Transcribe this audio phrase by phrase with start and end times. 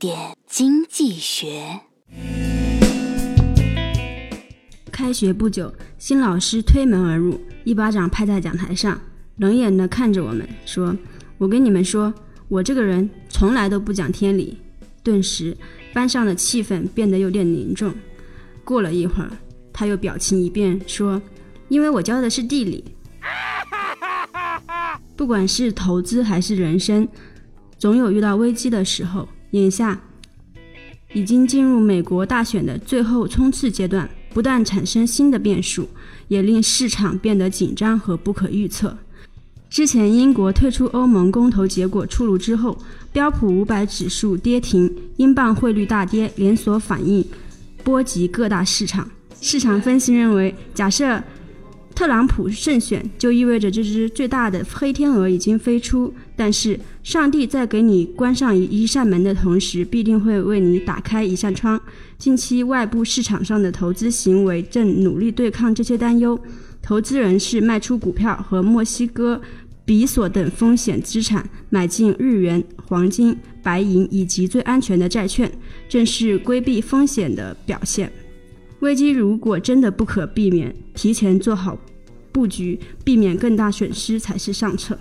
[0.00, 1.78] 点经济学。
[4.90, 8.98] 开学不久，新老师推门而入，一巴掌拍在讲台上，
[9.36, 10.96] 冷眼的看着我们，说
[11.36, 12.14] ：“我跟你们说，
[12.48, 14.56] 我这个人从来都不讲天理。”
[15.04, 15.54] 顿时，
[15.92, 17.92] 班上的气氛变得有点凝重。
[18.64, 19.30] 过了一会儿，
[19.70, 21.20] 他又表情一变，说
[21.68, 22.82] ：“因为我教的是地理。”
[25.14, 27.06] 不管是投资还是人生，
[27.76, 29.28] 总有遇到危机的时候。
[29.52, 30.00] 眼下
[31.12, 35.88] 已经进入美国大选的最后冲刺阶段，不断产生新的变数，
[36.28, 38.96] 也令市场变得紧张和不可预测。
[39.68, 42.76] 之前英国退出欧盟公投结果出炉之后，
[43.12, 47.24] 标普五百指数跌停，英镑汇率大跌，连锁反应
[47.84, 49.08] 波及各大市场。
[49.40, 51.22] 市场分析认为，假设
[52.00, 61.78] 特朗普胜选就意味着这只最大的黑天鹅已经飞出，但是上帝在给你关上一扇门的同时，必定会为你打开一扇窗。
[62.16, 66.40] 近期外部市场上的投资行为正努力对抗这些担忧，
[66.80, 69.38] 投资人是卖出股票和墨西哥
[69.84, 75.52] 比索等风险资产，买进日元、黄金、白银以及最安全的债券，
[75.86, 78.10] 正是规避风险的表现。
[78.80, 81.78] 危机如果真的不可避免，提前做好。
[82.32, 84.98] 布局，避免更大损失才是上策。